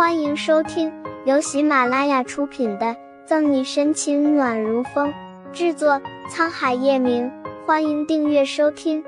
[0.00, 0.90] 欢迎收听
[1.26, 2.86] 由喜马拉雅出品的
[3.26, 5.12] 《赠你深情暖如风》，
[5.52, 7.30] 制作沧海夜明。
[7.66, 9.04] 欢迎订阅收听。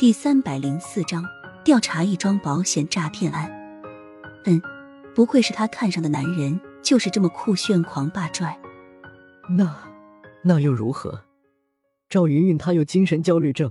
[0.00, 1.24] 第三百零四章：
[1.64, 3.48] 调查一桩保险诈骗案。
[4.46, 4.60] 嗯，
[5.14, 8.58] 不愧是他看上的男人，就是这么酷炫狂霸拽。
[9.56, 9.78] 那，
[10.42, 11.22] 那又如何？
[12.08, 13.70] 赵云云她有精神焦虑症，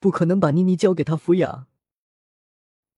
[0.00, 1.66] 不可能把妮妮交给他抚养。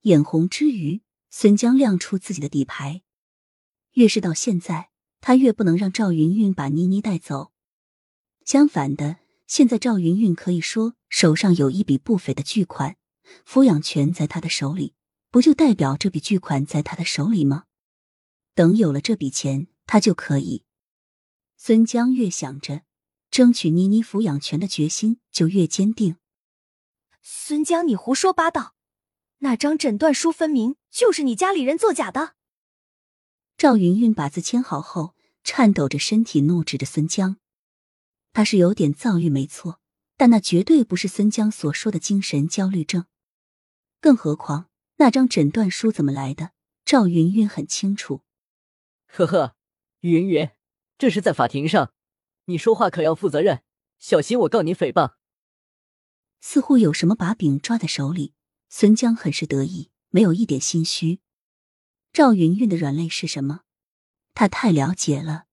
[0.04, 1.00] 眼红之余，
[1.30, 3.00] 孙江亮出自己的底牌。
[3.92, 4.90] 越是到现在，
[5.22, 7.52] 他越不能让赵云云把妮妮带走。
[8.44, 12.96] 相反的，现在赵云云可以说手上有一笔不菲的巨款，
[13.46, 14.92] 抚养权在他的手里，
[15.30, 17.64] 不就代表这笔巨款在他的手里吗？
[18.54, 20.66] 等有了这笔钱，他就可以。
[21.56, 22.82] 孙江越想着
[23.30, 26.16] 争取妮妮抚养权的决心就越坚定。
[27.22, 28.73] 孙江，你胡说八道！
[29.44, 32.34] 那张诊断书分明就是你家里人作假的。
[33.58, 35.14] 赵云云把字签好后，
[35.44, 37.36] 颤抖着身体怒指着孙江。
[38.32, 39.80] 他是有点躁郁，没错，
[40.16, 43.04] 但那绝对不是孙江所说的精神焦虑症。
[44.00, 46.52] 更何况那张诊断书怎么来的，
[46.86, 48.22] 赵云云很清楚。
[49.08, 49.56] 呵呵，
[50.00, 50.48] 云云，
[50.96, 51.92] 这是在法庭上，
[52.46, 53.62] 你说话可要负责任，
[53.98, 55.16] 小心我告你诽谤。
[56.40, 58.32] 似乎有什么把柄抓在手里。
[58.76, 61.20] 孙江很是得意，没有一点心虚。
[62.12, 63.60] 赵云云的软肋是什么？
[64.34, 65.44] 他太了解了。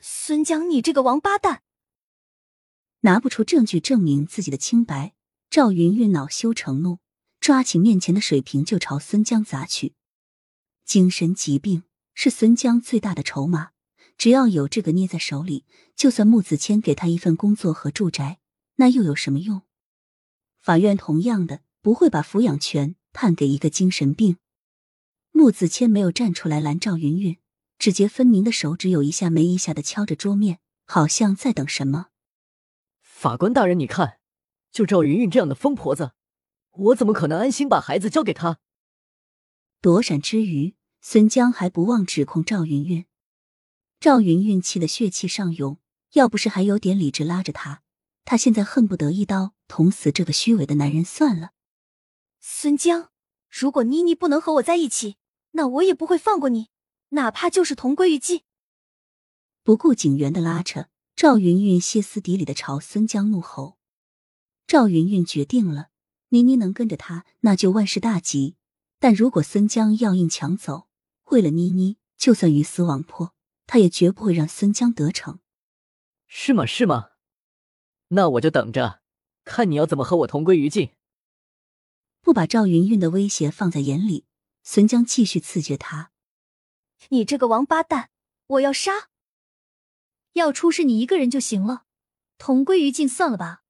[0.00, 1.62] 孙江，你这个王八蛋！
[3.00, 5.14] 拿不出证据证明自己的清白，
[5.48, 6.98] 赵云云恼羞成怒，
[7.40, 9.94] 抓起面前的水瓶就朝孙江砸去。
[10.84, 13.70] 精神疾病是孙江最大的筹码，
[14.18, 15.64] 只要有这个捏在手里，
[15.96, 18.40] 就算穆子谦给他一份工作和住宅，
[18.74, 19.62] 那又有什么用？
[20.60, 21.62] 法院同样的。
[21.82, 24.36] 不会把抚养权判给一个精神病。
[25.32, 27.38] 穆子谦没有站出来拦赵云云，
[27.78, 32.08] 指节分明的手指有一下没一下的敲着桌面，好像在等什么。
[33.00, 34.18] 法官大人，你看，
[34.72, 36.12] 就赵云云这样的疯婆子，
[36.70, 38.58] 我怎么可能安心把孩子交给她？
[39.80, 43.06] 躲闪之余，孙江还不忘指控赵云云。
[43.98, 45.78] 赵云云气得血气上涌，
[46.12, 47.82] 要不是还有点理智拉着他，
[48.24, 51.52] 他现在恨不得一刀捅死这个虚伪的男人算了。
[52.42, 53.10] 孙江，
[53.50, 55.16] 如果妮妮不能和我在一起，
[55.50, 56.68] 那我也不会放过你，
[57.10, 58.42] 哪怕就是同归于尽。
[59.62, 63.76] 不顾警员的拉扯，赵云云歇斯底里的朝孙江怒吼。
[64.66, 65.90] 赵云云决定了，
[66.30, 68.56] 妮妮能跟着他，那就万事大吉。
[68.98, 70.88] 但如果孙江要硬抢走，
[71.24, 73.34] 为了妮妮，就算鱼死网破，
[73.66, 75.40] 他也绝不会让孙江得逞。
[76.26, 76.64] 是吗？
[76.64, 77.10] 是吗？
[78.08, 79.02] 那我就等着，
[79.44, 80.92] 看你要怎么和我同归于尽。
[82.22, 84.26] 不把赵云云的威胁放在眼里，
[84.62, 86.12] 孙江继续刺激他
[87.08, 88.10] ：“你这个王八蛋，
[88.46, 89.08] 我要杀！
[90.34, 91.84] 要出事你一个人就行了，
[92.38, 93.62] 同归于尽算了吧。”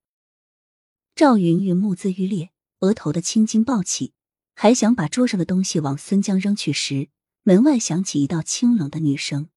[1.14, 2.50] 赵云云目眦欲裂，
[2.80, 4.14] 额头的青筋暴起，
[4.54, 7.08] 还想把桌上的东西往孙江扔去时，
[7.44, 9.48] 门外响起一道清冷的女声。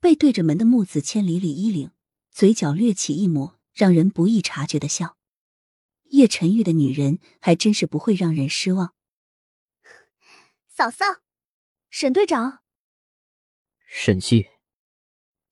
[0.00, 1.90] 背对着门的木子谦理理衣领，
[2.30, 5.17] 嘴角掠起一抹让人不易察觉的笑。
[6.08, 8.94] 叶晨玉的女人还真是不会让人失望。
[10.68, 11.04] 嫂嫂，
[11.90, 12.60] 沈队长，
[13.86, 14.48] 沈西，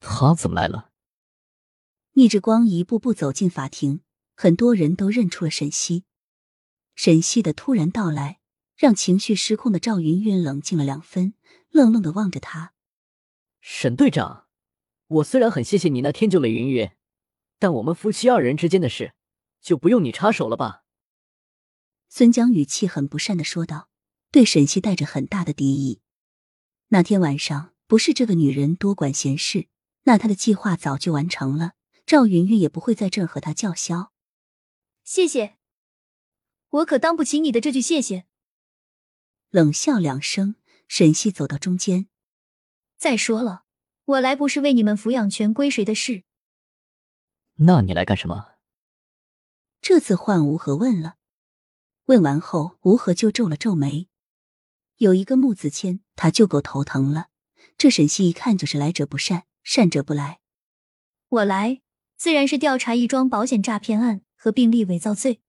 [0.00, 0.92] 他怎么来了？
[2.12, 4.00] 逆着光一步步走进法庭，
[4.34, 6.04] 很多人都认出了沈西。
[6.94, 8.40] 沈西的突然到来，
[8.74, 11.34] 让情绪失控的赵云云冷静了两分，
[11.68, 12.72] 愣愣的望着他。
[13.60, 14.46] 沈队长，
[15.08, 16.90] 我虽然很谢谢你那天救了云云，
[17.58, 19.12] 但我们夫妻二人之间的事。
[19.66, 20.84] 就不用你插手了吧？
[22.08, 23.88] 孙江语气很不善的说道，
[24.30, 26.00] 对沈西带着很大的敌意。
[26.90, 29.66] 那天晚上不是这个女人多管闲事，
[30.04, 31.72] 那她的计划早就完成了，
[32.06, 34.12] 赵云云也不会在这儿和她叫嚣。
[35.02, 35.56] 谢谢，
[36.68, 38.26] 我可当不起你的这句谢谢。
[39.50, 40.54] 冷笑两声，
[40.86, 42.06] 沈西走到中间。
[42.96, 43.64] 再说了，
[44.04, 46.22] 我来不是为你们抚养权归谁的事。
[47.54, 48.52] 那你来干什么？
[49.88, 51.14] 这次换吴和问了，
[52.06, 54.08] 问完后，吴和就皱了皱眉。
[54.96, 57.28] 有一个木子谦，他就够头疼了。
[57.78, 60.40] 这沈西一看就是来者不善，善者不来。
[61.28, 61.82] 我来，
[62.16, 65.40] 自然是调查一桩保险诈骗案和病历伪造罪。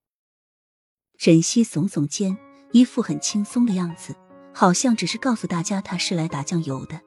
[1.18, 2.38] 沈西耸耸肩，
[2.74, 4.16] 一副很轻松的样子，
[4.54, 7.01] 好像只是告诉大家他是来打酱油的。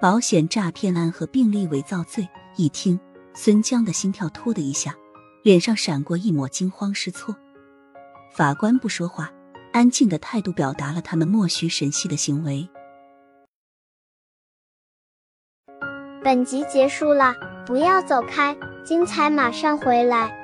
[0.00, 2.98] 保险诈骗案和病历伪造罪，一听，
[3.32, 4.92] 孙江的心跳突的一下。
[5.42, 7.34] 脸上闪过一抹惊慌失措，
[8.32, 9.30] 法官不说话，
[9.72, 12.68] 安静的态度表达了他们默许沈西的行为。
[16.22, 17.34] 本集结束了，
[17.66, 20.41] 不要走开，精彩马上回来。